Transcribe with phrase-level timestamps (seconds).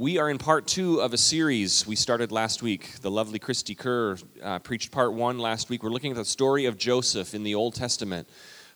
[0.00, 2.98] we are in part two of a series we started last week.
[3.02, 5.82] The lovely Christy Kerr uh, preached part one last week.
[5.82, 8.26] We're looking at the story of Joseph in the Old Testament.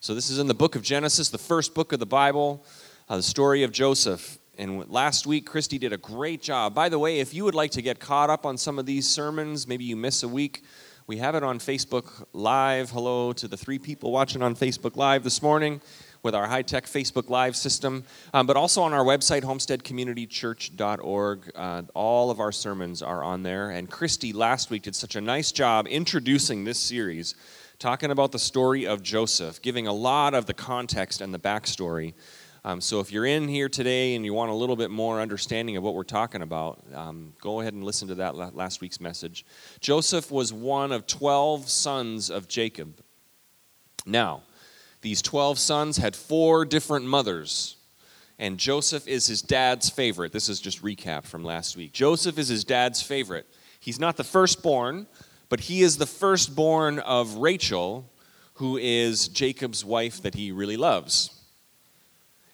[0.01, 2.63] So, this is in the book of Genesis, the first book of the Bible,
[3.09, 4.39] uh, the story of Joseph.
[4.59, 6.75] And last week, Christy did a great job.
[6.75, 9.09] By the way, if you would like to get caught up on some of these
[9.09, 10.63] sermons, maybe you miss a week,
[11.07, 12.91] we have it on Facebook Live.
[12.91, 15.81] Hello to the three people watching on Facebook Live this morning
[16.25, 21.53] with our high tech Facebook Live system, um, but also on our website, homesteadcommunitychurch.org.
[21.55, 23.69] Uh, all of our sermons are on there.
[23.71, 27.35] And Christy last week did such a nice job introducing this series,
[27.79, 32.15] talking about the story of Joseph, giving a lot of the context and the backstory.
[32.65, 35.77] Um, so if you're in here today and you want a little bit more understanding
[35.77, 39.45] of what we're talking about, um, go ahead and listen to that last week's message.
[39.81, 43.03] Joseph was one of 12 sons of Jacob.
[44.07, 44.45] Now,
[45.05, 47.77] these 12 sons had four different mothers,
[48.39, 50.33] and Joseph is his dad's favorite.
[50.33, 51.93] This is just recap from last week.
[51.93, 53.47] Joseph is his dad's favorite.
[53.79, 55.07] He's not the firstborn,
[55.51, 58.11] but he is the firstborn of Rachel,
[58.55, 61.39] who is Jacob's wife that he really loves.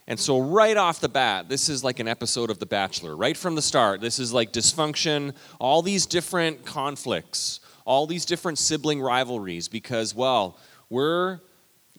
[0.09, 3.15] And so, right off the bat, this is like an episode of The Bachelor.
[3.15, 8.59] Right from the start, this is like dysfunction, all these different conflicts, all these different
[8.59, 11.39] sibling rivalries, because, well, we're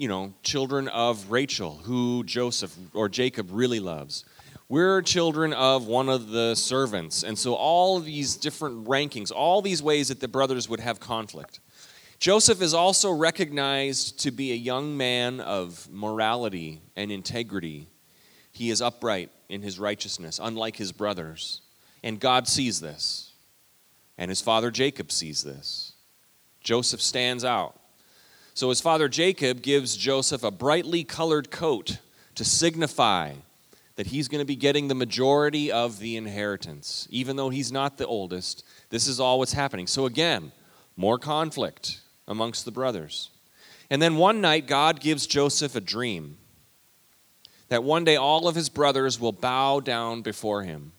[0.01, 4.25] you know, children of Rachel, who Joseph or Jacob really loves.
[4.67, 7.21] We're children of one of the servants.
[7.21, 11.59] And so, all these different rankings, all these ways that the brothers would have conflict.
[12.17, 17.87] Joseph is also recognized to be a young man of morality and integrity.
[18.51, 21.61] He is upright in his righteousness, unlike his brothers.
[22.01, 23.33] And God sees this.
[24.17, 25.93] And his father Jacob sees this.
[26.59, 27.80] Joseph stands out.
[28.53, 31.97] So his father Jacob gives Joseph a brightly colored coat
[32.35, 33.33] to signify
[33.95, 37.07] that he's going to be getting the majority of the inheritance.
[37.09, 39.87] Even though he's not the oldest, this is all what's happening.
[39.87, 40.51] So again,
[40.97, 43.29] more conflict amongst the brothers.
[43.89, 46.37] And then one night, God gives Joseph a dream
[47.69, 50.93] that one day all of his brothers will bow down before him.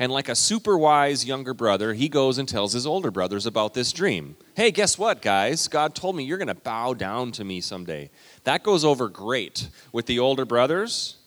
[0.00, 3.74] And like a super wise younger brother, he goes and tells his older brothers about
[3.74, 4.34] this dream.
[4.56, 5.68] Hey, guess what, guys?
[5.68, 8.08] God told me you're going to bow down to me someday.
[8.44, 11.18] That goes over great with the older brothers.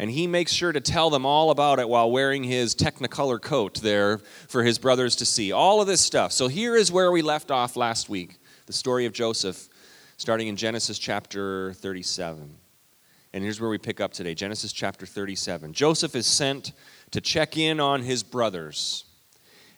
[0.00, 3.80] And he makes sure to tell them all about it while wearing his technicolor coat
[3.80, 5.52] there for his brothers to see.
[5.52, 6.32] All of this stuff.
[6.32, 9.68] So here is where we left off last week the story of Joseph,
[10.16, 12.56] starting in Genesis chapter 37.
[13.32, 15.72] And here's where we pick up today Genesis chapter 37.
[15.72, 16.72] Joseph is sent
[17.10, 19.04] to check in on his brothers.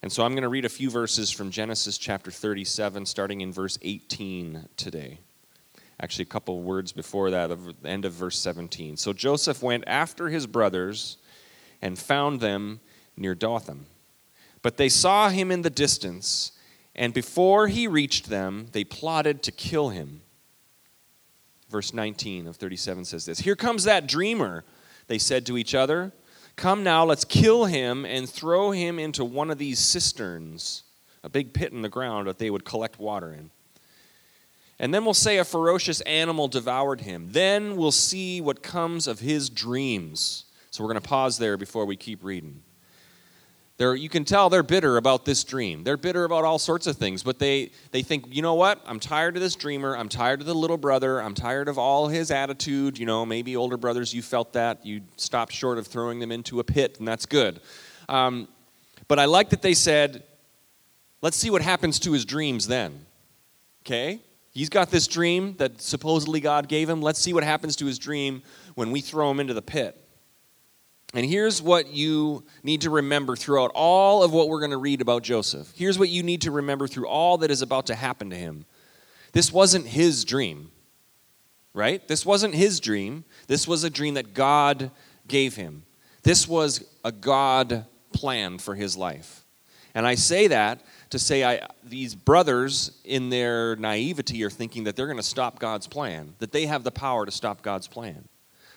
[0.03, 3.53] And so I'm going to read a few verses from Genesis chapter 37, starting in
[3.53, 5.19] verse 18 today.
[6.01, 8.97] Actually, a couple words before that, of the end of verse 17.
[8.97, 11.19] So Joseph went after his brothers
[11.83, 12.81] and found them
[13.17, 13.87] near Dothan.
[14.63, 16.53] But they saw him in the distance,
[16.95, 20.23] and before he reached them, they plotted to kill him.
[21.69, 24.65] Verse 19 of 37 says this Here comes that dreamer,
[25.09, 26.13] they said to each other.
[26.59, 30.83] Come now, let's kill him and throw him into one of these cisterns,
[31.23, 33.51] a big pit in the ground that they would collect water in.
[34.81, 37.29] And then we'll say a ferocious animal devoured him.
[37.31, 40.47] Then we'll see what comes of his dreams.
[40.73, 42.65] So we're going to pause there before we keep reading.
[43.79, 45.85] They're, you can tell they're bitter about this dream.
[45.85, 48.83] They're bitter about all sorts of things, but they, they think, you know what?
[48.85, 49.97] I'm tired of this dreamer.
[49.97, 51.23] I'm tired of the little brother.
[51.23, 52.99] I'm tired of all his attitude.
[52.99, 54.85] You know, maybe older brothers, you felt that.
[54.85, 57.61] You stopped short of throwing them into a pit, and that's good.
[58.09, 58.49] Um,
[59.07, 60.25] but I like that they said,
[61.23, 63.07] let's see what happens to his dreams then.
[63.87, 64.21] Okay?
[64.51, 67.01] He's got this dream that supposedly God gave him.
[67.01, 68.43] Let's see what happens to his dream
[68.75, 69.97] when we throw him into the pit.
[71.15, 75.01] And here's what you need to remember throughout all of what we're going to read
[75.01, 75.73] about Joseph.
[75.75, 78.67] Here's what you need to remember through all that is about to happen to him.
[79.33, 80.71] This wasn't his dream,
[81.73, 82.07] right?
[82.09, 83.25] This wasn't his dream.
[83.47, 84.91] This was a dream that God
[85.27, 85.85] gave him.
[86.25, 89.45] This was a God plan for his life.
[89.95, 90.81] And I say that
[91.11, 95.59] to say I, these brothers, in their naivety, are thinking that they're going to stop
[95.59, 98.29] God's plan, that they have the power to stop God's plan.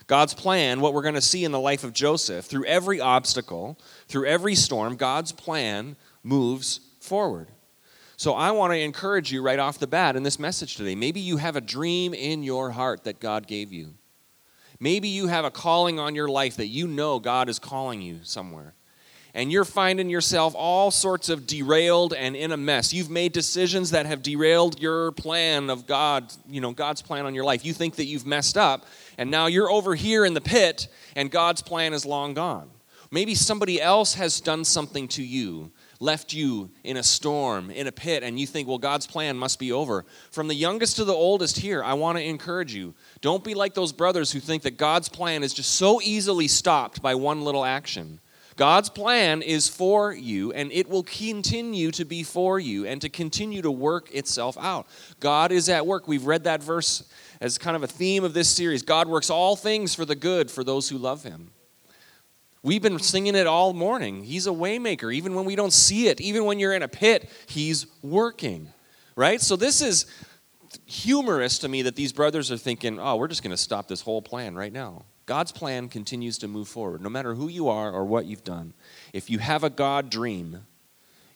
[0.07, 3.77] God's plan, what we're going to see in the life of Joseph, through every obstacle,
[4.07, 7.47] through every storm, God's plan moves forward.
[8.17, 10.95] So I want to encourage you right off the bat in this message today.
[10.95, 13.95] Maybe you have a dream in your heart that God gave you.
[14.79, 18.19] Maybe you have a calling on your life that you know God is calling you
[18.23, 18.75] somewhere
[19.33, 22.93] and you're finding yourself all sorts of derailed and in a mess.
[22.93, 27.33] You've made decisions that have derailed your plan of God, you know, God's plan on
[27.33, 27.63] your life.
[27.65, 28.85] You think that you've messed up,
[29.17, 32.69] and now you're over here in the pit, and God's plan is long gone.
[33.13, 37.91] Maybe somebody else has done something to you, left you in a storm, in a
[37.91, 40.05] pit, and you think, well, God's plan must be over.
[40.31, 43.73] From the youngest to the oldest here, I want to encourage you don't be like
[43.73, 47.65] those brothers who think that God's plan is just so easily stopped by one little
[47.65, 48.21] action.
[48.61, 53.09] God's plan is for you, and it will continue to be for you and to
[53.09, 54.85] continue to work itself out.
[55.19, 56.07] God is at work.
[56.07, 57.09] We've read that verse
[57.39, 58.83] as kind of a theme of this series.
[58.83, 61.49] God works all things for the good for those who love him.
[62.61, 64.21] We've been singing it all morning.
[64.21, 67.31] He's a waymaker, even when we don't see it, even when you're in a pit,
[67.47, 68.71] he's working.
[69.15, 69.41] Right?
[69.41, 70.05] So this is
[70.85, 74.01] humorous to me that these brothers are thinking, "Oh, we're just going to stop this
[74.01, 77.91] whole plan right now." God's plan continues to move forward, no matter who you are
[77.91, 78.73] or what you've done.
[79.13, 80.65] If you have a God dream,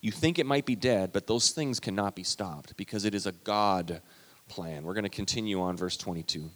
[0.02, 3.26] you think it might be dead, but those things cannot be stopped because it is
[3.26, 4.02] a God
[4.48, 4.84] plan.
[4.84, 6.50] We're going to continue on verse 22.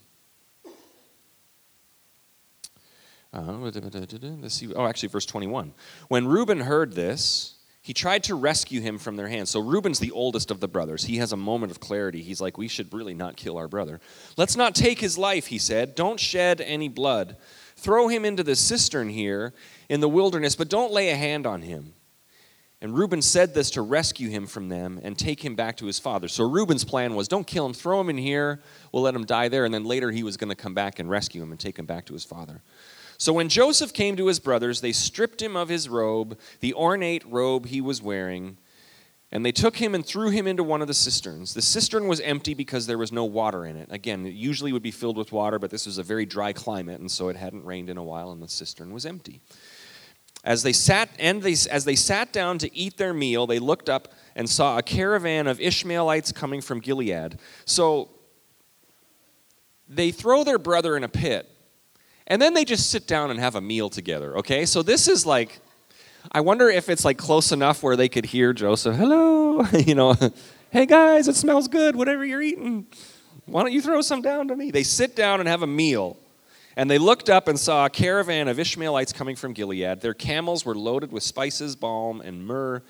[3.31, 4.73] Uh, let's see.
[4.73, 5.73] Oh, actually, verse 21.
[6.07, 7.58] When Reuben heard this,
[7.89, 9.49] he tried to rescue him from their hands.
[9.49, 11.05] So Reuben's the oldest of the brothers.
[11.05, 12.21] He has a moment of clarity.
[12.21, 13.99] He's like, We should really not kill our brother.
[14.37, 15.95] Let's not take his life, he said.
[15.95, 17.35] Don't shed any blood.
[17.77, 19.55] Throw him into the cistern here
[19.89, 21.95] in the wilderness, but don't lay a hand on him.
[22.79, 25.97] And Reuben said this to rescue him from them and take him back to his
[25.97, 26.27] father.
[26.27, 29.47] So Reuben's plan was don't kill him, throw him in here, we'll let him die
[29.47, 31.79] there, and then later he was going to come back and rescue him and take
[31.79, 32.61] him back to his father.
[33.19, 37.29] So when Joseph came to his brothers, they stripped him of his robe, the ornate
[37.29, 38.57] robe he was wearing,
[39.29, 41.53] and they took him and threw him into one of the cisterns.
[41.53, 43.89] The cistern was empty because there was no water in it.
[43.91, 47.01] Again, it usually would be filled with water, but this was a very dry climate,
[47.01, 49.41] and so it hadn't rained in a while, and the cistern was empty.
[50.45, 53.89] As they sat and they, as they sat down to eat their meal, they looked
[53.89, 57.37] up and saw a caravan of Ishmaelites coming from Gilead.
[57.65, 58.11] So
[59.89, 61.49] they throw their brother in a pit
[62.29, 64.65] and then they just sit down and have a meal together, okay?
[64.65, 65.59] So this is like,
[66.31, 70.15] I wonder if it's like close enough where they could hear Joseph, hello, you know,
[70.69, 72.85] hey guys, it smells good, whatever you're eating.
[73.45, 74.69] Why don't you throw some down to me?
[74.69, 76.17] They sit down and have a meal.
[76.75, 79.99] And they looked up and saw a caravan of Ishmaelites coming from Gilead.
[79.99, 82.83] Their camels were loaded with spices, balm, and myrrh,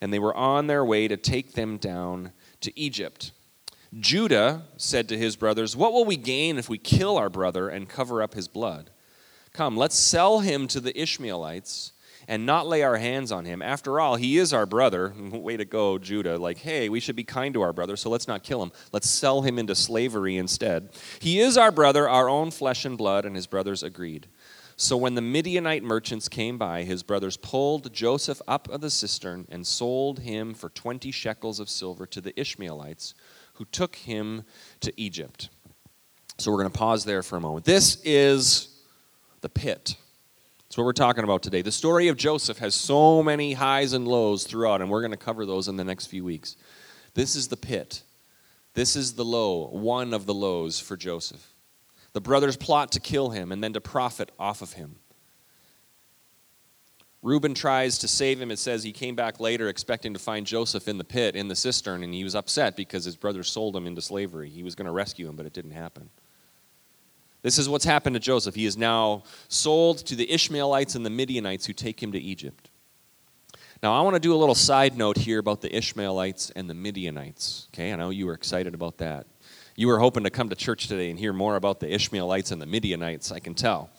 [0.00, 2.32] and they were on their way to take them down
[2.62, 3.32] to Egypt.
[3.98, 7.88] Judah said to his brothers, What will we gain if we kill our brother and
[7.88, 8.90] cover up his blood?
[9.52, 11.92] Come, let's sell him to the Ishmaelites
[12.28, 13.62] and not lay our hands on him.
[13.62, 15.14] After all, he is our brother.
[15.18, 16.36] Way to go, Judah.
[16.36, 18.70] Like, hey, we should be kind to our brother, so let's not kill him.
[18.92, 20.90] Let's sell him into slavery instead.
[21.18, 24.28] He is our brother, our own flesh and blood, and his brothers agreed.
[24.76, 29.48] So when the Midianite merchants came by, his brothers pulled Joseph up of the cistern
[29.50, 33.14] and sold him for 20 shekels of silver to the Ishmaelites
[33.58, 34.44] who took him
[34.80, 35.50] to Egypt.
[36.38, 37.64] So we're going to pause there for a moment.
[37.64, 38.82] This is
[39.40, 39.96] the pit.
[40.62, 41.62] That's what we're talking about today.
[41.62, 45.16] The story of Joseph has so many highs and lows throughout, and we're going to
[45.16, 46.56] cover those in the next few weeks.
[47.14, 48.02] This is the pit.
[48.74, 51.52] This is the low, one of the lows for Joseph.
[52.12, 54.96] The brothers plot to kill him and then to profit off of him.
[57.22, 58.50] Reuben tries to save him.
[58.50, 61.56] It says he came back later expecting to find Joseph in the pit, in the
[61.56, 64.48] cistern, and he was upset because his brothers sold him into slavery.
[64.48, 66.10] He was going to rescue him, but it didn't happen.
[67.42, 68.54] This is what's happened to Joseph.
[68.54, 72.70] He is now sold to the Ishmaelites and the Midianites who take him to Egypt.
[73.82, 76.74] Now, I want to do a little side note here about the Ishmaelites and the
[76.74, 77.68] Midianites.
[77.72, 79.26] Okay, I know you were excited about that.
[79.76, 82.60] You were hoping to come to church today and hear more about the Ishmaelites and
[82.60, 83.90] the Midianites, I can tell.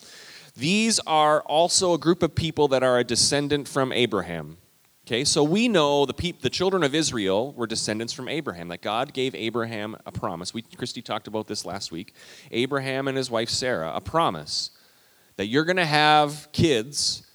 [0.60, 4.58] These are also a group of people that are a descendant from Abraham.
[5.08, 8.82] Okay, so we know the, peop- the children of Israel were descendants from Abraham, that
[8.82, 10.54] God gave Abraham a promise.
[10.54, 12.14] We, Christy talked about this last week.
[12.52, 14.72] Abraham and his wife Sarah, a promise
[15.38, 17.26] that you're going to have kids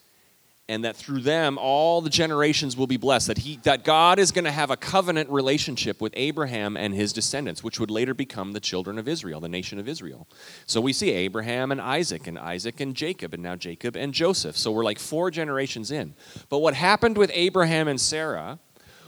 [0.68, 4.32] and that through them all the generations will be blessed that he that god is
[4.32, 8.52] going to have a covenant relationship with abraham and his descendants which would later become
[8.52, 10.26] the children of israel the nation of israel.
[10.66, 14.56] So we see abraham and isaac and isaac and jacob and now jacob and joseph.
[14.56, 16.14] So we're like four generations in.
[16.48, 18.58] But what happened with abraham and sarah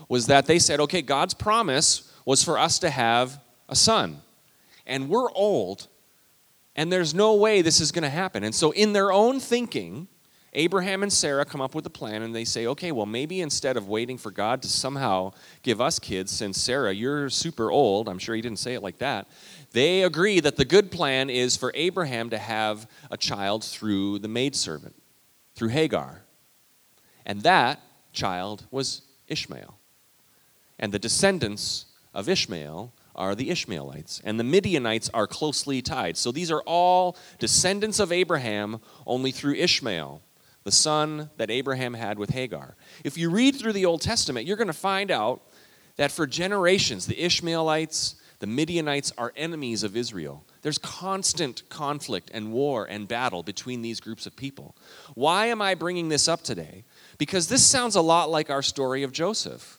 [0.08, 4.20] was that they said okay god's promise was for us to have a son
[4.86, 5.88] and we're old
[6.76, 8.44] and there's no way this is going to happen.
[8.44, 10.08] And so in their own thinking
[10.56, 13.76] Abraham and Sarah come up with a plan and they say, okay, well, maybe instead
[13.76, 15.32] of waiting for God to somehow
[15.62, 18.96] give us kids, since Sarah, you're super old, I'm sure he didn't say it like
[18.98, 19.28] that,
[19.72, 24.28] they agree that the good plan is for Abraham to have a child through the
[24.28, 24.96] maidservant,
[25.54, 26.22] through Hagar.
[27.26, 27.82] And that
[28.14, 29.78] child was Ishmael.
[30.78, 31.84] And the descendants
[32.14, 36.16] of Ishmael are the Ishmaelites, and the Midianites are closely tied.
[36.16, 40.22] So these are all descendants of Abraham, only through Ishmael
[40.66, 42.75] the son that Abraham had with Hagar.
[43.04, 45.42] If you read through the Old Testament, you're going to find out
[45.94, 50.44] that for generations, the Ishmaelites, the Midianites are enemies of Israel.
[50.62, 54.75] There's constant conflict and war and battle between these groups of people.
[55.14, 56.82] Why am I bringing this up today?
[57.16, 59.78] Because this sounds a lot like our story of Joseph,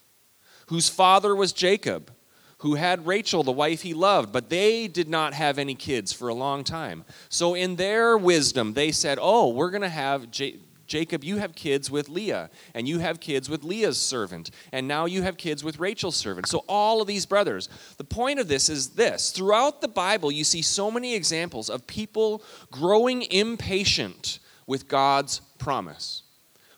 [0.67, 2.13] whose father was Jacob,
[2.59, 6.29] who had Rachel, the wife he loved, but they did not have any kids for
[6.29, 7.03] a long time.
[7.27, 11.53] So, in their wisdom, they said, Oh, we're going to have J- Jacob, you have
[11.53, 15.63] kids with Leah, and you have kids with Leah's servant, and now you have kids
[15.63, 16.47] with Rachel's servant.
[16.47, 17.69] So, all of these brothers.
[17.97, 21.85] The point of this is this throughout the Bible, you see so many examples of
[21.85, 22.41] people
[22.71, 26.23] growing impatient with God's promise,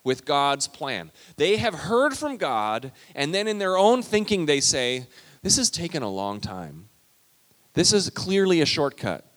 [0.04, 1.12] with God's plan.
[1.38, 5.08] They have heard from God, and then in their own thinking, they say,
[5.44, 6.89] This has taken a long time.
[7.74, 9.29] This is clearly a shortcut.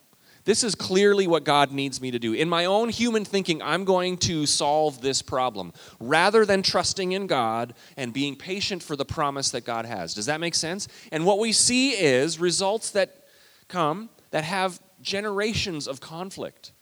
[0.45, 2.33] This is clearly what God needs me to do.
[2.33, 7.29] In my own human thinking, I'm going to solve this problem rather than trusting in
[7.29, 10.15] God and being patient for the promise that God has.
[10.15, 10.89] Does that make sense?
[11.13, 13.25] And what we see is results that
[13.69, 16.73] come that have generations of conflict,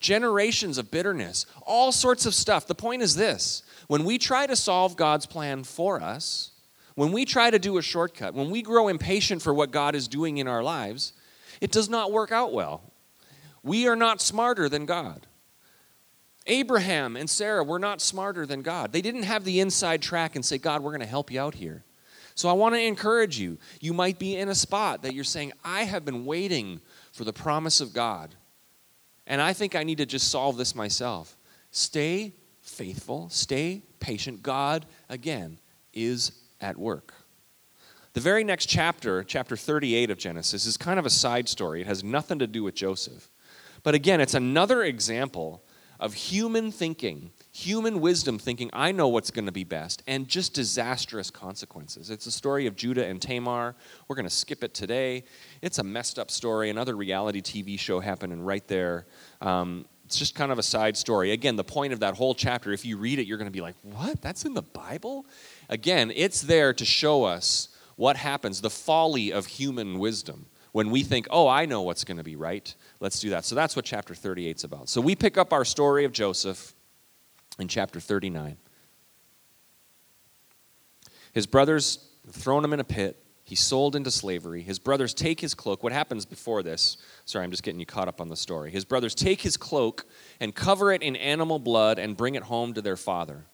[0.00, 2.66] generations of bitterness, all sorts of stuff.
[2.66, 6.50] The point is this when we try to solve God's plan for us,
[6.96, 10.08] when we try to do a shortcut, when we grow impatient for what God is
[10.08, 11.12] doing in our lives,
[11.60, 12.82] it does not work out well.
[13.62, 15.26] We are not smarter than God.
[16.46, 18.92] Abraham and Sarah were not smarter than God.
[18.92, 21.54] They didn't have the inside track and say, God, we're going to help you out
[21.54, 21.84] here.
[22.34, 23.58] So I want to encourage you.
[23.80, 26.80] You might be in a spot that you're saying, I have been waiting
[27.12, 28.34] for the promise of God,
[29.26, 31.36] and I think I need to just solve this myself.
[31.70, 34.42] Stay faithful, stay patient.
[34.42, 35.58] God, again,
[35.92, 37.12] is at work.
[38.12, 41.80] The very next chapter, chapter 38 of Genesis, is kind of a side story.
[41.80, 43.30] It has nothing to do with Joseph.
[43.84, 45.62] But again, it's another example
[46.00, 50.54] of human thinking, human wisdom thinking, I know what's going to be best, and just
[50.54, 52.10] disastrous consequences.
[52.10, 53.76] It's a story of Judah and Tamar.
[54.08, 55.22] We're going to skip it today.
[55.62, 56.68] It's a messed up story.
[56.68, 59.06] Another reality TV show happening right there.
[59.40, 61.30] Um, it's just kind of a side story.
[61.30, 63.60] Again, the point of that whole chapter, if you read it, you're going to be
[63.60, 64.20] like, what?
[64.20, 65.26] That's in the Bible?
[65.68, 67.68] Again, it's there to show us
[68.00, 70.46] what happens, the folly of human wisdom.
[70.72, 73.44] When we think, oh, I know what's going to be right, let's do that.
[73.44, 74.88] So that's what chapter 38 is about.
[74.88, 76.74] So we pick up our story of Joseph
[77.58, 78.56] in chapter 39.
[81.34, 83.22] His brothers thrown him in a pit.
[83.44, 84.62] He's sold into slavery.
[84.62, 85.82] His brothers take his cloak.
[85.82, 86.96] What happens before this?
[87.26, 88.70] Sorry, I'm just getting you caught up on the story.
[88.70, 90.06] His brothers take his cloak
[90.40, 93.44] and cover it in animal blood and bring it home to their father.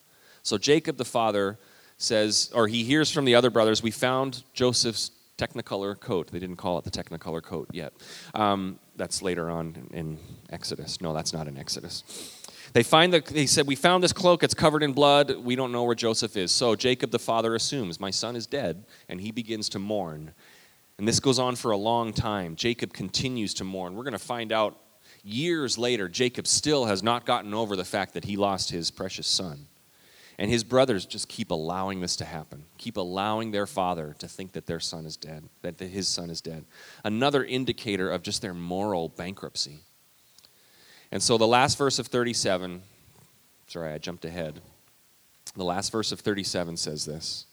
[0.41, 1.59] So Jacob the father
[1.97, 6.31] says, or he hears from the other brothers, we found Joseph's technicolor coat.
[6.31, 7.93] They didn't call it the technicolor coat yet.
[8.33, 10.17] Um, that's later on in
[10.49, 11.01] Exodus.
[11.01, 12.03] No, that's not in Exodus.
[12.73, 15.35] They find the, he said, We found this cloak, it's covered in blood.
[15.37, 16.51] We don't know where Joseph is.
[16.51, 20.33] So Jacob the father assumes, My son is dead, and he begins to mourn.
[20.97, 22.55] And this goes on for a long time.
[22.55, 23.95] Jacob continues to mourn.
[23.95, 24.77] We're going to find out
[25.23, 29.27] years later, Jacob still has not gotten over the fact that he lost his precious
[29.27, 29.67] son.
[30.39, 34.51] And his brothers just keep allowing this to happen, keep allowing their father to think
[34.51, 36.65] that their son is dead, that his son is dead.
[37.03, 39.79] Another indicator of just their moral bankruptcy.
[41.11, 42.83] And so the last verse of 37,
[43.67, 44.61] sorry, I jumped ahead.
[45.55, 47.47] The last verse of 37 says this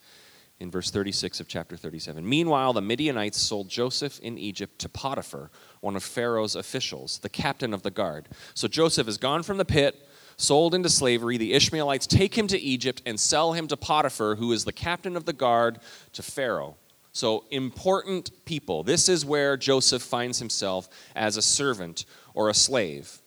[0.60, 2.28] in verse 36 of chapter 37.
[2.28, 5.50] Meanwhile, the Midianites sold Joseph in Egypt to Potiphar,
[5.80, 8.28] one of Pharaoh's officials, the captain of the guard.
[8.54, 11.36] So Joseph has gone from the pit sold into slavery.
[11.36, 15.16] The Ishmaelites take him to Egypt and sell him to Potiphar, who is the captain
[15.16, 15.78] of the guard
[16.12, 16.76] to Pharaoh.
[17.12, 18.82] So, important people.
[18.82, 23.20] This is where Joseph finds himself as a servant or a slave.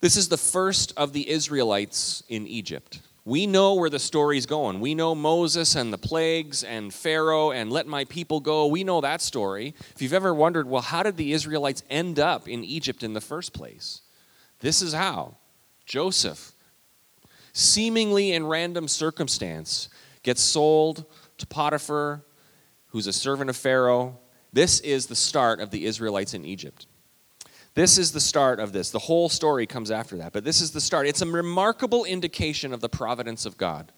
[0.00, 3.00] This is the first of the Israelites in Egypt.
[3.24, 4.80] We know where the story's going.
[4.80, 8.66] We know Moses and the plagues and Pharaoh and let my people go.
[8.66, 9.74] We know that story.
[9.94, 13.22] If you've ever wondered, well, how did the Israelites end up in Egypt in the
[13.22, 14.02] first place?
[14.60, 15.36] This is how.
[15.86, 16.52] Joseph,
[17.52, 19.88] seemingly in random circumstance,
[20.22, 21.04] gets sold
[21.38, 22.24] to Potiphar,
[22.88, 24.18] who's a servant of Pharaoh.
[24.52, 26.86] This is the start of the Israelites in Egypt.
[27.74, 28.90] This is the start of this.
[28.90, 31.08] The whole story comes after that, but this is the start.
[31.08, 33.92] It's a remarkable indication of the providence of God.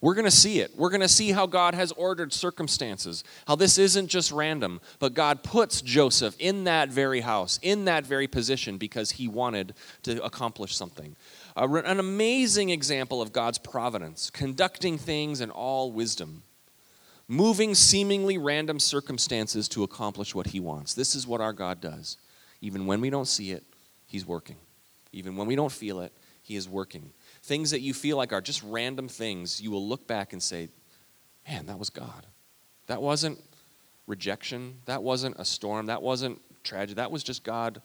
[0.00, 0.76] We're going to see it.
[0.76, 5.14] We're going to see how God has ordered circumstances, how this isn't just random, but
[5.14, 10.22] God puts Joseph in that very house, in that very position, because he wanted to
[10.24, 11.16] accomplish something.
[11.56, 16.42] An amazing example of God's providence, conducting things in all wisdom,
[17.28, 20.94] moving seemingly random circumstances to accomplish what he wants.
[20.94, 22.18] This is what our God does.
[22.60, 23.64] Even when we don't see it,
[24.06, 24.56] he's working.
[25.16, 26.12] Even when we don't feel it,
[26.42, 27.10] He is working.
[27.46, 30.68] Things that you feel like are just random things, you will look back and say,
[31.48, 32.26] man, that was God.
[32.88, 33.38] That wasn't
[34.08, 34.78] rejection.
[34.86, 35.86] That wasn't a storm.
[35.86, 36.94] That wasn't tragedy.
[36.94, 37.80] That was just God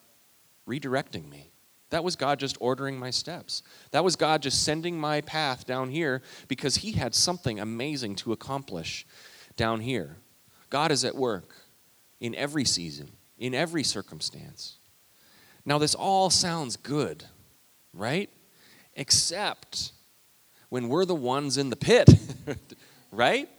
[0.68, 1.52] redirecting me.
[1.92, 3.62] That was God just ordering my steps.
[3.92, 8.32] That was God just sending my path down here because He had something amazing to
[8.32, 9.06] accomplish
[9.58, 10.18] down here.
[10.72, 11.54] God is at work
[12.20, 14.78] in every season, in every circumstance.
[15.68, 17.26] Now, this all sounds good,
[17.94, 18.32] right?
[18.96, 19.92] Except
[20.70, 22.10] when we're the ones in the pit,
[23.12, 23.50] right?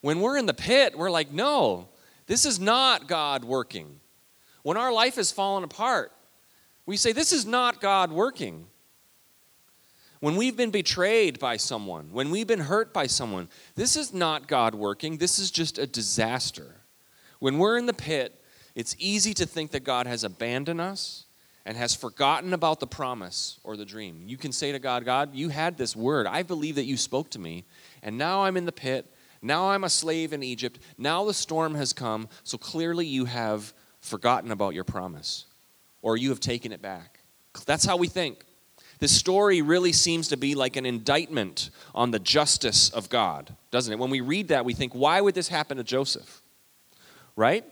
[0.00, 1.88] When we're in the pit, we're like, no,
[2.26, 4.00] this is not God working.
[4.62, 6.12] When our life is fallen apart,
[6.86, 8.66] we say, this is not God working.
[10.20, 14.46] When we've been betrayed by someone, when we've been hurt by someone, this is not
[14.46, 15.18] God working.
[15.18, 16.76] This is just a disaster.
[17.40, 18.40] When we're in the pit,
[18.74, 21.24] it's easy to think that God has abandoned us
[21.64, 24.22] and has forgotten about the promise or the dream.
[24.26, 26.26] You can say to God, God, you had this word.
[26.26, 27.64] I believe that you spoke to me,
[28.02, 29.06] and now I'm in the pit.
[29.40, 30.78] Now I'm a slave in Egypt.
[30.98, 32.28] Now the storm has come.
[32.44, 35.46] So clearly you have forgotten about your promise,
[36.00, 37.20] or you have taken it back.
[37.66, 38.44] That's how we think.
[38.98, 43.92] This story really seems to be like an indictment on the justice of God, doesn't
[43.92, 43.98] it?
[43.98, 46.40] When we read that, we think, why would this happen to Joseph?
[47.34, 47.64] Right?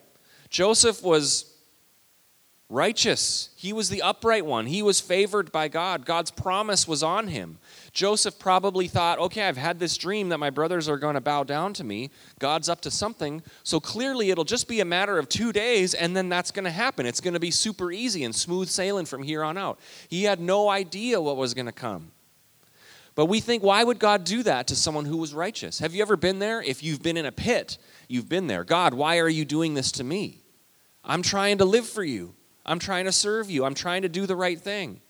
[0.48, 1.49] Joseph was
[2.70, 3.50] righteous.
[3.56, 4.66] He was the upright one.
[4.66, 6.06] He was favored by God.
[6.06, 7.58] God's promise was on him.
[7.92, 11.42] Joseph probably thought, okay, I've had this dream that my brothers are going to bow
[11.42, 12.10] down to me.
[12.38, 13.42] God's up to something.
[13.64, 16.70] So clearly it'll just be a matter of two days and then that's going to
[16.70, 17.06] happen.
[17.06, 19.80] It's going to be super easy and smooth sailing from here on out.
[20.08, 22.12] He had no idea what was going to come.
[23.16, 25.80] But we think, why would God do that to someone who was righteous?
[25.80, 26.62] Have you ever been there?
[26.62, 28.62] If you've been in a pit, you've been there.
[28.62, 30.40] God, why are you doing this to me?
[31.04, 32.34] I'm trying to live for you.
[32.70, 33.64] I'm trying to serve you.
[33.64, 35.00] I'm trying to do the right thing.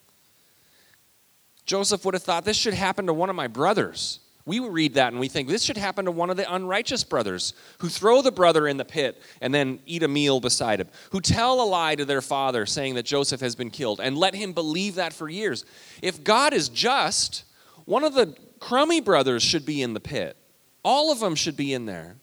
[1.66, 4.20] Joseph would have thought this should happen to one of my brothers.
[4.46, 7.52] We read that and we think this should happen to one of the unrighteous brothers
[7.80, 11.20] who throw the brother in the pit and then eat a meal beside him, who
[11.20, 14.54] tell a lie to their father saying that Joseph has been killed and let him
[14.54, 15.66] believe that for years.
[16.00, 17.44] If God is just,
[17.84, 20.34] one of the crummy brothers should be in the pit.
[20.82, 22.16] All of them should be in there.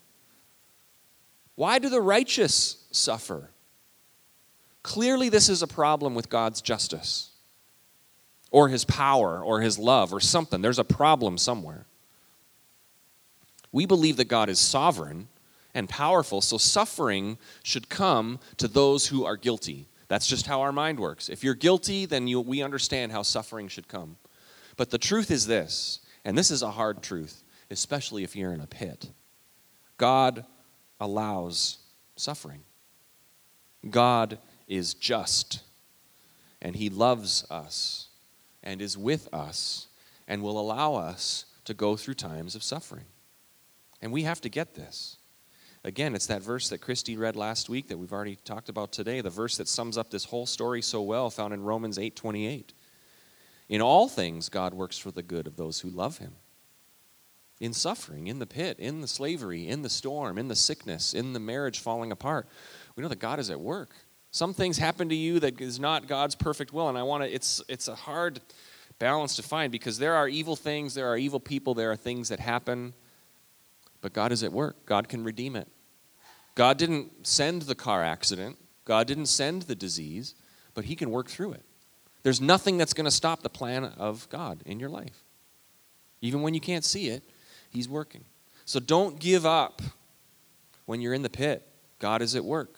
[1.54, 3.52] Why do the righteous suffer?
[4.88, 7.28] Clearly, this is a problem with God's justice
[8.50, 10.62] or his power or his love or something.
[10.62, 11.84] There's a problem somewhere.
[13.70, 15.28] We believe that God is sovereign
[15.74, 19.88] and powerful, so suffering should come to those who are guilty.
[20.08, 21.28] That's just how our mind works.
[21.28, 24.16] If you're guilty, then you, we understand how suffering should come.
[24.78, 28.62] But the truth is this, and this is a hard truth, especially if you're in
[28.62, 29.10] a pit
[29.98, 30.46] God
[30.98, 31.76] allows
[32.16, 32.62] suffering.
[33.90, 35.60] God is just,
[36.62, 38.08] and He loves us,
[38.62, 39.88] and is with us,
[40.28, 43.06] and will allow us to go through times of suffering.
[44.00, 45.16] And we have to get this.
[45.84, 49.20] Again, it's that verse that Christy read last week that we've already talked about today,
[49.20, 52.74] the verse that sums up this whole story so well, found in Romans 8 28.
[53.68, 56.32] In all things, God works for the good of those who love Him.
[57.60, 61.32] In suffering, in the pit, in the slavery, in the storm, in the sickness, in
[61.32, 62.48] the marriage falling apart,
[62.96, 63.90] we know that God is at work.
[64.30, 67.32] Some things happen to you that is not God's perfect will, and I want to.
[67.32, 68.40] It's it's a hard
[68.98, 72.28] balance to find because there are evil things, there are evil people, there are things
[72.28, 72.94] that happen,
[74.00, 74.84] but God is at work.
[74.86, 75.68] God can redeem it.
[76.54, 78.58] God didn't send the car accident.
[78.84, 80.34] God didn't send the disease,
[80.74, 81.64] but He can work through it.
[82.22, 85.24] There's nothing that's going to stop the plan of God in your life.
[86.20, 87.22] Even when you can't see it,
[87.70, 88.24] He's working.
[88.64, 89.82] So don't give up
[90.86, 91.66] when you're in the pit.
[92.00, 92.74] God is at work.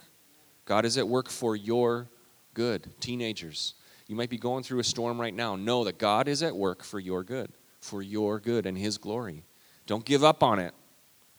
[0.64, 2.09] God is at work for your
[2.55, 2.90] good.
[3.01, 3.75] Teenagers,
[4.07, 5.57] you might be going through a storm right now.
[5.57, 9.44] Know that God is at work for your good, for your good and His glory.
[9.87, 10.75] Don't give up on it.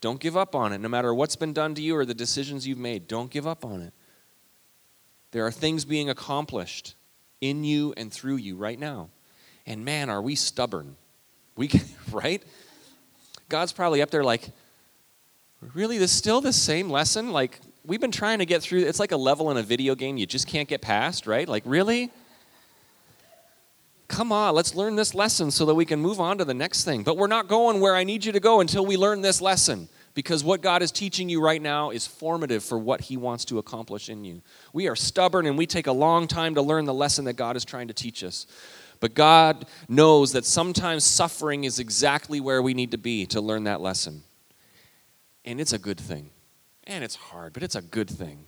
[0.02, 0.80] Don't give up on it.
[0.80, 3.64] No matter what's been done to you or the decisions you've made, don't give up
[3.64, 3.94] on it.
[5.32, 6.96] There are things being accomplished
[7.40, 9.10] in you and through you right now.
[9.66, 10.96] And man, are we stubborn.
[11.56, 11.82] We can,
[12.12, 12.44] right?
[13.48, 14.50] God's probably up there like,
[15.74, 17.32] really, this still the same lesson?
[17.32, 20.18] Like, we've been trying to get through it's like a level in a video game
[20.18, 21.48] you just can't get past right?
[21.48, 22.12] Like really?
[24.08, 26.84] Come on let's learn this lesson so that we can move on to the next
[26.84, 27.04] thing.
[27.04, 29.90] But we're not going where i need you to go until we learn this lesson
[30.14, 33.58] because what god is teaching you right now is formative for what he wants to
[33.58, 34.42] accomplish in you.
[34.74, 37.56] We are stubborn and we take a long time to learn the lesson that god
[37.56, 38.46] is trying to teach us.
[39.00, 43.64] But god knows that sometimes suffering is exactly where we need to be to learn
[43.64, 44.22] that lesson.
[45.44, 46.30] And it's a good thing
[46.86, 48.46] and it's hard, but it's a good thing.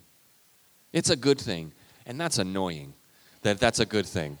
[0.92, 1.72] It's a good thing.
[2.06, 2.94] And that's annoying
[3.42, 4.38] that that's a good thing.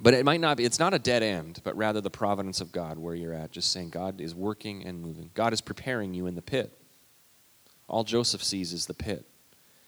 [0.00, 2.70] But it might not be, it's not a dead end, but rather the providence of
[2.70, 5.30] God where you're at, just saying God is working and moving.
[5.34, 6.72] God is preparing you in the pit.
[7.88, 9.26] All Joseph sees is the pit.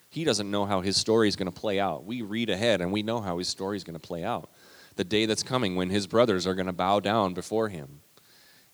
[0.09, 2.05] He doesn't know how his story is going to play out.
[2.05, 4.51] We read ahead and we know how his story is going to play out.
[4.97, 8.01] The day that's coming when his brothers are going to bow down before him.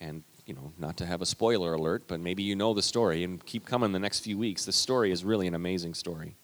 [0.00, 3.24] And, you know, not to have a spoiler alert, but maybe you know the story
[3.24, 4.64] and keep coming the next few weeks.
[4.64, 6.36] This story is really an amazing story.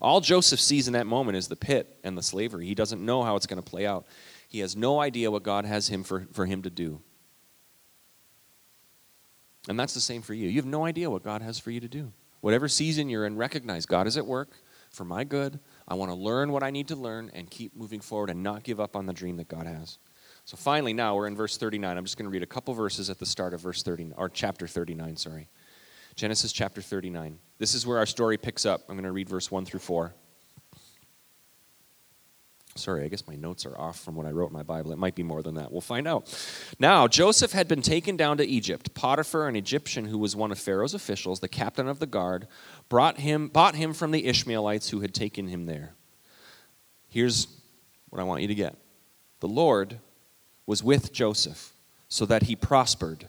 [0.00, 2.66] All Joseph sees in that moment is the pit and the slavery.
[2.66, 4.06] He doesn't know how it's going to play out.
[4.48, 7.00] He has no idea what God has him for, for him to do.
[9.68, 10.48] And that's the same for you.
[10.48, 12.12] You have no idea what God has for you to do.
[12.40, 14.50] Whatever season you're in, recognize God is at work
[14.90, 15.58] for my good.
[15.86, 18.62] I want to learn what I need to learn and keep moving forward and not
[18.62, 19.98] give up on the dream that God has.
[20.48, 21.98] So finally, now we're in verse 39.
[21.98, 24.30] I'm just going to read a couple verses at the start of verse 39, or
[24.30, 25.46] chapter 39, sorry.
[26.14, 27.38] Genesis chapter 39.
[27.58, 28.80] This is where our story picks up.
[28.88, 30.14] I'm going to read verse 1 through 4.
[32.76, 34.90] Sorry, I guess my notes are off from what I wrote in my Bible.
[34.90, 35.70] It might be more than that.
[35.70, 36.34] We'll find out.
[36.78, 38.94] Now, Joseph had been taken down to Egypt.
[38.94, 42.48] Potiphar, an Egyptian who was one of Pharaoh's officials, the captain of the guard,
[42.88, 45.92] brought him, bought him from the Ishmaelites who had taken him there.
[47.06, 47.48] Here's
[48.08, 48.78] what I want you to get
[49.40, 49.98] the Lord
[50.68, 51.72] was with Joseph
[52.08, 53.24] so that he prospered.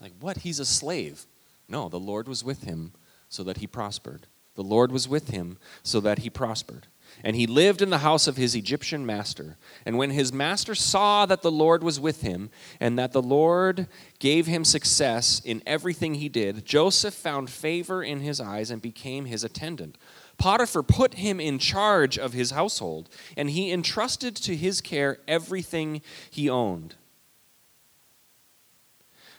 [0.00, 0.38] Like, what?
[0.38, 1.26] He's a slave.
[1.68, 2.92] No, the Lord was with him
[3.28, 4.28] so that he prospered.
[4.54, 6.86] The Lord was with him so that he prospered.
[7.24, 9.56] And he lived in the house of his Egyptian master.
[9.84, 13.88] And when his master saw that the Lord was with him, and that the Lord
[14.20, 19.24] gave him success in everything he did, Joseph found favor in his eyes and became
[19.24, 19.96] his attendant.
[20.38, 26.02] Potiphar put him in charge of his household, and he entrusted to his care everything
[26.30, 26.94] he owned.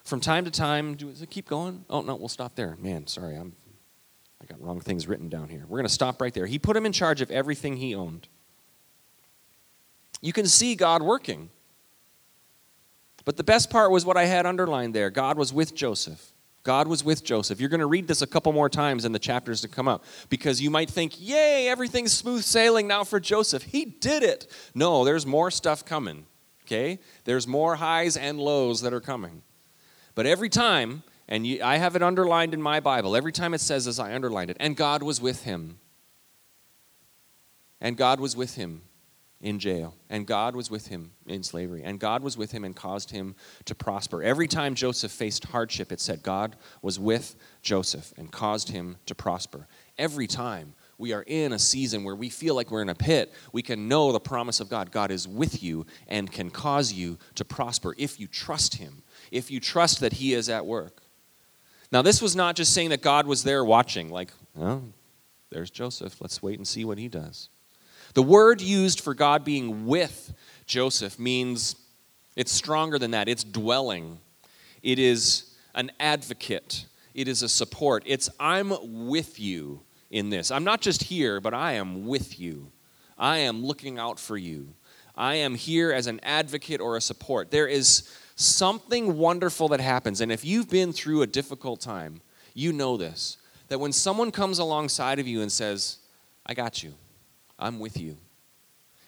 [0.04, 1.86] From time to time, do it keep going?
[1.90, 2.78] Oh no, we'll stop there.
[2.80, 3.54] Man, sorry, I'm
[4.42, 5.66] I got wrong things written down here.
[5.68, 6.46] We're going to stop right there.
[6.46, 8.28] He put him in charge of everything he owned.
[10.22, 11.50] You can see God working.
[13.26, 16.34] But the best part was what I had underlined there God was with Joseph.
[16.68, 17.62] God was with Joseph.
[17.62, 20.04] You're going to read this a couple more times in the chapters to come up
[20.28, 23.64] because you might think, yay, everything's smooth sailing now for Joseph.
[23.64, 24.52] He did it.
[24.76, 26.26] No, there's more stuff coming,
[26.66, 27.00] okay?
[27.24, 29.44] There's more highs and lows that are coming.
[30.14, 33.16] But every time and you, I have it underlined in my Bible.
[33.16, 34.58] Every time it says this, I underlined it.
[34.60, 35.80] And God was with him.
[37.80, 38.82] And God was with him
[39.40, 39.96] in jail.
[40.10, 41.84] And God was with him in slavery.
[41.84, 44.24] And God was with him and caused him to prosper.
[44.24, 49.14] Every time Joseph faced hardship, it said God was with Joseph and caused him to
[49.14, 49.68] prosper.
[49.98, 53.32] Every time we are in a season where we feel like we're in a pit,
[53.52, 54.92] we can know the promise of God.
[54.92, 59.52] God is with you and can cause you to prosper if you trust him, if
[59.52, 61.04] you trust that he is at work.
[61.92, 64.82] Now, this was not just saying that God was there watching, like, oh,
[65.50, 66.20] there's Joseph.
[66.20, 67.50] Let's wait and see what he does.
[68.14, 70.34] The word used for God being with
[70.66, 71.76] Joseph means
[72.36, 73.28] it's stronger than that.
[73.28, 74.20] It's dwelling,
[74.84, 78.04] it is an advocate, it is a support.
[78.06, 78.74] It's, I'm
[79.08, 80.52] with you in this.
[80.52, 82.72] I'm not just here, but I am with you.
[83.18, 84.74] I am looking out for you.
[85.16, 87.50] I am here as an advocate or a support.
[87.50, 90.22] There is something wonderful that happens.
[90.22, 92.22] And if you've been through a difficult time,
[92.54, 93.38] you know this
[93.70, 95.98] that when someone comes alongside of you and says,
[96.46, 96.94] I got you,
[97.60, 98.18] I'm with you.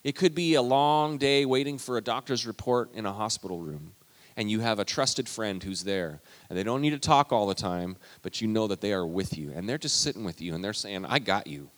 [0.04, 3.94] It could be a long day waiting for a doctor's report in a hospital room,
[4.38, 7.48] and you have a trusted friend who's there, and they don't need to talk all
[7.48, 10.42] the time, but you know that they are with you, and they're just sitting with
[10.42, 11.70] you, and they're saying, I got you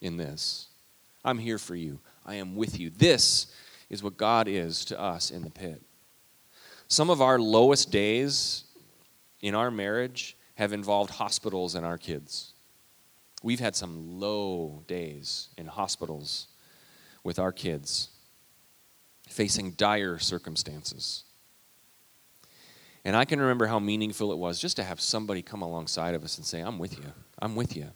[0.00, 0.68] in this.
[1.24, 2.00] I'm here for you.
[2.26, 2.90] I am with you.
[2.90, 3.46] This
[3.88, 5.82] is what God is to us in the pit.
[6.88, 8.64] Some of our lowest days
[9.40, 12.49] in our marriage have involved hospitals and our kids.
[13.42, 16.48] We've had some low days in hospitals
[17.24, 18.10] with our kids,
[19.28, 21.24] facing dire circumstances.
[23.04, 26.22] And I can remember how meaningful it was just to have somebody come alongside of
[26.22, 27.12] us and say, I'm with you.
[27.40, 27.88] I'm with you.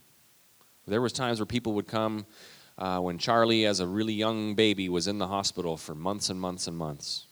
[0.86, 2.26] There was times where people would come
[2.78, 6.40] uh, when Charlie, as a really young baby, was in the hospital for months and
[6.40, 7.26] months and months.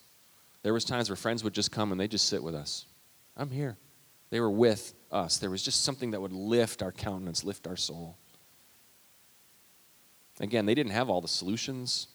[0.62, 2.86] There was times where friends would just come and they just sit with us.
[3.36, 3.76] I'm here.
[4.30, 5.38] They were with us.
[5.38, 8.16] There was just something that would lift our countenance, lift our soul.
[10.40, 12.08] Again, they didn't have all the solutions,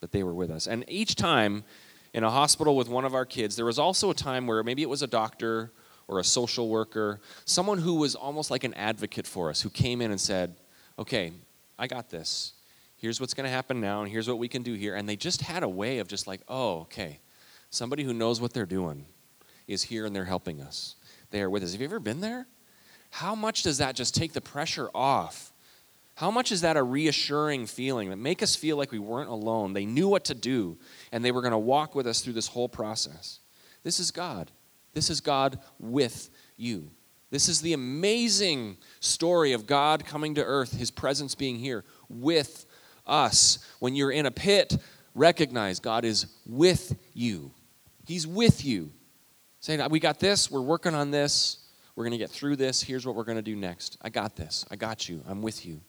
[0.00, 0.66] but they were with us.
[0.66, 1.64] And each time
[2.12, 4.82] in a hospital with one of our kids, there was also a time where maybe
[4.82, 5.72] it was a doctor
[6.06, 10.00] or a social worker, someone who was almost like an advocate for us, who came
[10.00, 10.56] in and said,
[10.98, 11.32] Okay,
[11.78, 12.52] I got this.
[12.96, 14.94] Here's what's going to happen now, and here's what we can do here.
[14.94, 17.20] And they just had a way of just like, Oh, okay,
[17.74, 19.04] Somebody who knows what they're doing
[19.66, 20.94] is here and they're helping us.
[21.34, 21.72] They are with us.
[21.72, 22.46] Have you ever been there?
[23.10, 25.52] How much does that just take the pressure off
[26.16, 29.72] How much is that a reassuring feeling that make us feel like we weren't alone?
[29.72, 30.78] They knew what to do
[31.10, 33.40] and they were going to walk with us through this whole process.
[33.82, 34.52] This is God.
[34.92, 36.92] This is God with you.
[37.30, 42.64] This is the amazing story of God coming to earth, his presence being here with
[43.08, 43.58] us.
[43.80, 44.76] When you're in a pit,
[45.16, 47.50] recognize God is with you.
[48.06, 48.92] He's with you.
[49.64, 51.56] Saying, We got this, we're working on this,
[51.96, 53.96] we're going to get through this, here's what we're going to do next.
[54.02, 55.80] I got this, I got you, I'm with you.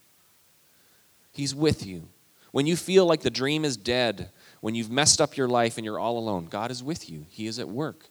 [1.33, 2.07] He's with you.
[2.53, 4.29] When you feel like the dream is dead,
[4.61, 7.25] when you've messed up your life and you're all alone, God is with you.
[7.27, 8.07] He is at work.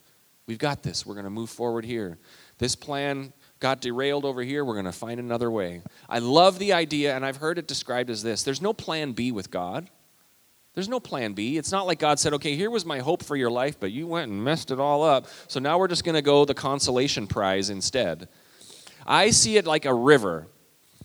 [0.46, 1.06] We've got this.
[1.06, 2.18] We're going to move forward here.
[2.58, 4.66] This plan got derailed over here.
[4.66, 5.80] We're going to find another way.
[6.10, 9.32] I love the idea, and I've heard it described as this there's no plan B
[9.32, 9.88] with God.
[10.74, 11.56] There's no plan B.
[11.56, 14.06] It's not like God said, okay, here was my hope for your life, but you
[14.06, 15.26] went and messed it all up.
[15.46, 18.28] So now we're just going to go the consolation prize instead.
[19.06, 20.48] I see it like a river.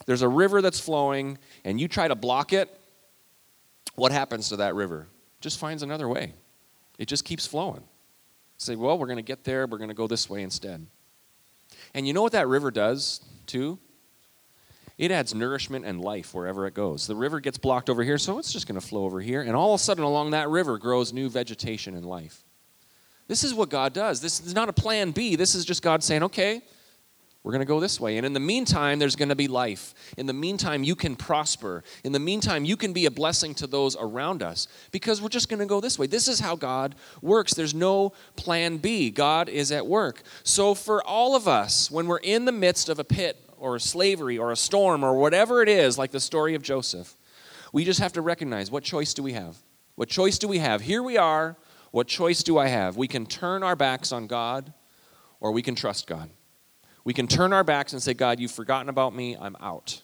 [0.05, 2.75] There's a river that's flowing, and you try to block it.
[3.95, 5.07] What happens to that river?
[5.41, 6.33] just finds another way.
[6.97, 7.83] It just keeps flowing.
[8.57, 9.65] Say, well, we're going to get there.
[9.67, 10.85] We're going to go this way instead.
[11.93, 13.79] And you know what that river does, too?
[14.99, 17.07] It adds nourishment and life wherever it goes.
[17.07, 19.41] The river gets blocked over here, so it's just going to flow over here.
[19.41, 22.43] And all of a sudden, along that river grows new vegetation and life.
[23.29, 24.19] This is what God does.
[24.19, 25.37] This is not a plan B.
[25.37, 26.61] This is just God saying, okay,
[27.43, 28.17] we're going to go this way.
[28.17, 29.93] And in the meantime, there's going to be life.
[30.17, 31.85] In the meantime, you can prosper.
[32.03, 35.47] In the meantime, you can be a blessing to those around us because we're just
[35.47, 36.07] going to go this way.
[36.07, 37.53] This is how God works.
[37.53, 39.11] There's no plan B.
[39.11, 40.23] God is at work.
[40.43, 44.37] So, for all of us, when we're in the midst of a pit or slavery
[44.37, 47.15] or a storm or whatever it is, like the story of Joseph,
[47.71, 49.57] we just have to recognize what choice do we have?
[49.95, 50.81] What choice do we have?
[50.81, 51.57] Here we are.
[51.91, 52.97] What choice do I have?
[52.97, 54.73] We can turn our backs on God
[55.39, 56.29] or we can trust God.
[57.03, 59.35] We can turn our backs and say, God, you've forgotten about me.
[59.35, 60.01] I'm out.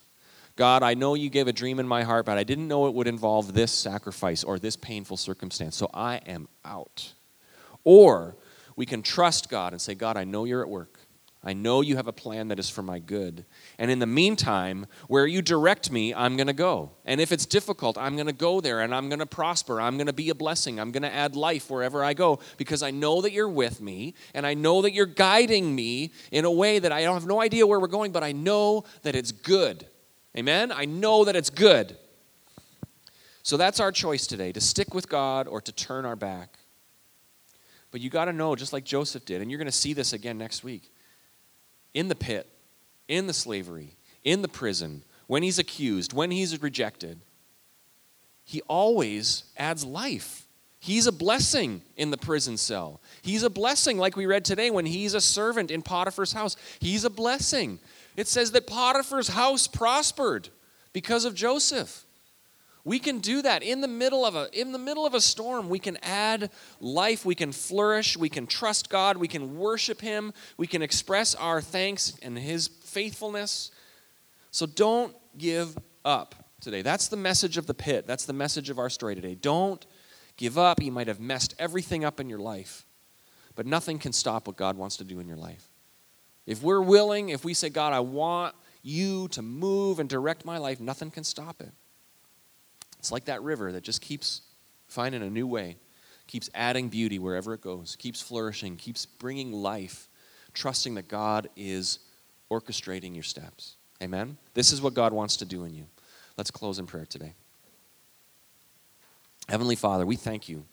[0.56, 2.94] God, I know you gave a dream in my heart, but I didn't know it
[2.94, 5.76] would involve this sacrifice or this painful circumstance.
[5.76, 7.14] So I am out.
[7.84, 8.38] Or
[8.76, 10.95] we can trust God and say, God, I know you're at work.
[11.48, 13.46] I know you have a plan that is for my good.
[13.78, 16.94] And in the meantime, where you direct me, I'm going to go.
[17.06, 19.80] And if it's difficult, I'm going to go there and I'm going to prosper.
[19.80, 20.80] I'm going to be a blessing.
[20.80, 24.16] I'm going to add life wherever I go because I know that you're with me
[24.34, 27.40] and I know that you're guiding me in a way that I don't have no
[27.40, 29.86] idea where we're going, but I know that it's good.
[30.36, 30.72] Amen?
[30.72, 31.96] I know that it's good.
[33.44, 36.58] So that's our choice today to stick with God or to turn our back.
[37.92, 40.12] But you got to know, just like Joseph did, and you're going to see this
[40.12, 40.92] again next week
[41.96, 42.48] in the pit,
[43.08, 47.20] in the slavery, in the prison, when he's accused, when he's rejected,
[48.44, 50.46] he always adds life.
[50.78, 53.02] He's a blessing in the prison cell.
[53.24, 56.56] He's a blessing, like we read today, when he's a servant in Potiphar's house.
[56.80, 57.80] He's a blessing.
[58.16, 60.50] It says that Potiphar's house prospered
[60.94, 62.05] because of Joseph.
[62.86, 65.70] We can do that in the middle of a in the middle of a storm.
[65.70, 70.34] We can add life, we can flourish, we can trust God, we can worship him,
[70.56, 73.72] we can express our thanks and his faithfulness.
[74.52, 76.84] So don't give up today.
[76.84, 78.06] That's the message of the pit.
[78.06, 79.34] That's the message of our story today.
[79.34, 79.84] Don't
[80.38, 80.80] give up.
[80.80, 82.86] You might have messed everything up in your life,
[83.56, 85.72] but nothing can stop what God wants to do in your life.
[86.46, 90.60] If we're willing, if we say, God, I want you to move and direct my
[90.60, 91.72] life, nothing can stop it.
[93.06, 94.42] It's like that river that just keeps
[94.88, 95.78] finding a new way,
[96.26, 100.10] keeps adding beauty wherever it goes, keeps flourishing, keeps bringing life,
[100.56, 102.00] trusting that God is
[102.50, 103.76] orchestrating your steps.
[104.02, 104.38] Amen?
[104.56, 105.86] This is what God wants to do in you.
[106.36, 107.36] Let's close in prayer today.
[109.48, 110.66] Heavenly Father, we thank you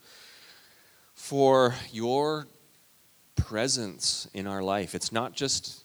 [1.13, 2.47] for your
[3.37, 4.95] presence in our life.
[4.95, 5.85] It's not just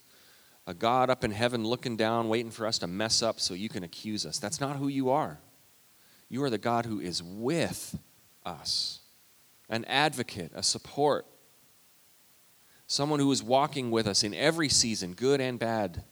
[0.66, 3.68] a God up in heaven looking down, waiting for us to mess up so you
[3.68, 4.40] can accuse us.
[4.40, 5.40] That's not who you are.
[6.30, 7.98] You are the God who is with
[8.46, 9.00] us,
[9.70, 11.26] an advocate, a support,
[12.86, 16.04] someone who is walking with us in every season, good and bad.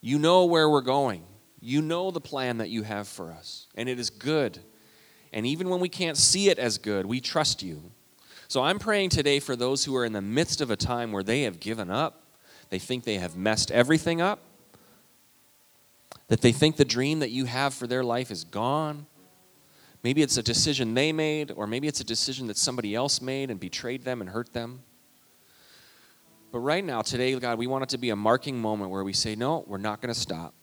[0.00, 1.24] You know where we're going.
[1.60, 4.58] You know the plan that you have for us, and it is good.
[5.32, 7.90] And even when we can't see it as good, we trust you.
[8.46, 11.22] So I'm praying today for those who are in the midst of a time where
[11.22, 12.22] they have given up,
[12.68, 14.40] they think they have messed everything up
[16.28, 19.06] that they think the dream that you have for their life is gone.
[20.02, 23.50] Maybe it's a decision they made, or maybe it's a decision that somebody else made
[23.50, 24.82] and betrayed them and hurt them.
[26.52, 29.12] But right now, today, God, we want it to be a marking moment where we
[29.12, 30.54] say, no, we're not going to stop.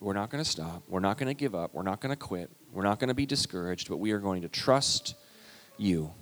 [0.00, 0.82] We're not going to stop.
[0.88, 1.72] We're not going to give up.
[1.72, 2.50] We're not going to quit.
[2.72, 5.14] We're not going to be discouraged, but we are going to trust
[5.78, 6.12] you.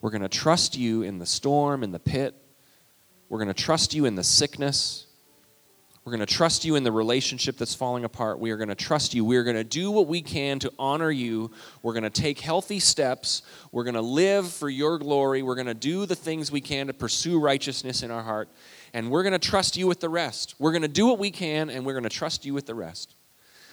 [0.00, 2.34] We're going to trust you in the storm, in the pit.
[3.28, 5.06] We're going to trust you in the sickness.
[6.04, 8.38] We're going to trust you in the relationship that's falling apart.
[8.38, 9.24] We are going to trust you.
[9.24, 11.50] We are going to do what we can to honor you.
[11.82, 13.40] We're going to take healthy steps.
[13.72, 15.42] We're going to live for your glory.
[15.42, 18.50] We're going to do the things we can to pursue righteousness in our heart.
[18.92, 20.54] And we're going to trust you with the rest.
[20.58, 22.74] We're going to do what we can, and we're going to trust you with the
[22.74, 23.14] rest.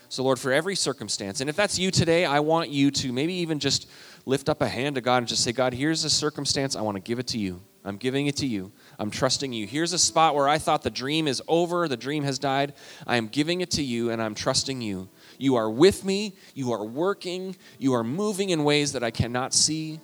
[0.08, 3.34] So, Lord, for every circumstance, and if that's you today, I want you to maybe
[3.36, 3.90] even just
[4.26, 6.78] lift up a hand to God and just say, God, here's a circumstance.
[6.78, 7.62] I want to give it to you.
[7.84, 8.72] I'm giving it to you.
[9.00, 9.66] I'm trusting you.
[9.66, 12.74] Here's a spot where I thought the dream is over, the dream has died.
[13.08, 15.10] I am giving it to you, and I'm trusting you.
[15.40, 19.54] You are with me, you are working, you are moving in ways that I cannot
[19.54, 20.00] see.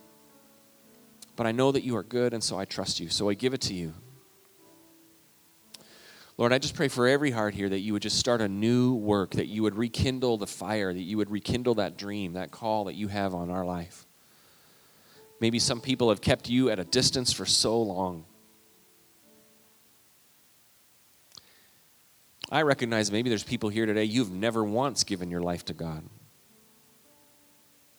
[1.35, 3.09] But I know that you are good, and so I trust you.
[3.09, 3.93] So I give it to you.
[6.35, 8.95] Lord, I just pray for every heart here that you would just start a new
[8.95, 12.85] work, that you would rekindle the fire, that you would rekindle that dream, that call
[12.85, 14.06] that you have on our life.
[15.39, 18.25] Maybe some people have kept you at a distance for so long.
[22.49, 26.03] I recognize maybe there's people here today, you've never once given your life to God.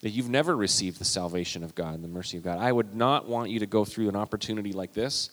[0.01, 2.59] That you've never received the salvation of God and the mercy of God.
[2.59, 5.31] I would not want you to go through an opportunity like this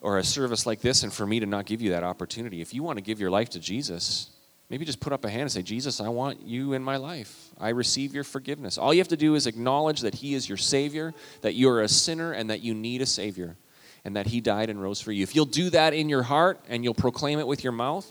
[0.00, 2.60] or a service like this and for me to not give you that opportunity.
[2.60, 4.30] If you want to give your life to Jesus,
[4.70, 7.50] maybe just put up a hand and say, Jesus, I want you in my life.
[7.58, 8.78] I receive your forgiveness.
[8.78, 11.82] All you have to do is acknowledge that He is your Savior, that you are
[11.82, 13.56] a sinner, and that you need a Savior
[14.04, 15.22] and that he died and rose for you.
[15.22, 18.10] If you'll do that in your heart and you'll proclaim it with your mouth,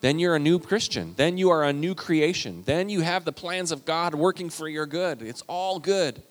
[0.00, 1.14] then you're a new Christian.
[1.16, 2.62] Then you are a new creation.
[2.66, 5.22] Then you have the plans of God working for your good.
[5.22, 6.22] It's all good.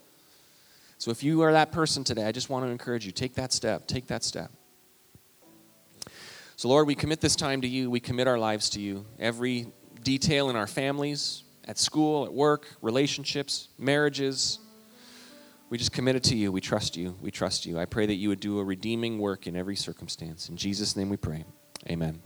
[0.98, 3.54] So if you are that person today, I just want to encourage you take that
[3.54, 3.88] step.
[3.88, 4.52] Take that step.
[6.58, 7.90] So, Lord, we commit this time to you.
[7.92, 9.06] We commit our lives to you.
[9.20, 9.68] Every
[10.04, 14.60] detail in our families, at school, at work, relationships, marriages,
[15.70, 16.52] we just commit it to you.
[16.52, 17.16] We trust you.
[17.22, 17.78] We trust you.
[17.80, 20.48] I pray that you would do a redeeming work in every circumstance.
[20.48, 21.44] In Jesus' name we pray.
[21.90, 22.22] Amen.